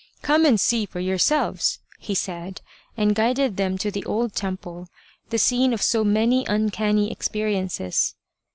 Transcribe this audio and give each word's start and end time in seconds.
"Come 0.23 0.45
and 0.47 0.59
see 0.59 0.87
for 0.87 0.99
yourselves," 0.99 1.77
he 1.99 2.15
said, 2.15 2.61
and 2.97 3.13
guided 3.13 3.55
them 3.57 3.77
to 3.77 3.91
the 3.91 4.03
old 4.05 4.33
temple, 4.33 4.87
the 5.29 5.37
scene 5.37 5.73
of 5.73 5.83
so 5.83 6.03
many 6.03 6.43
uncanny 6.47 7.11
experiences. 7.11 8.15